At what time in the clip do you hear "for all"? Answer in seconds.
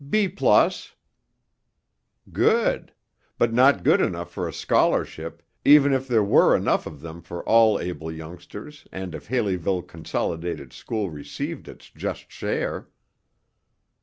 7.21-7.79